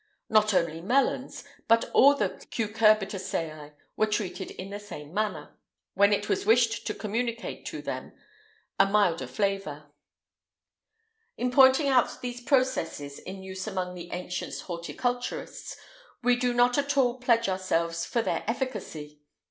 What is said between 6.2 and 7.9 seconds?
was wished to communicate to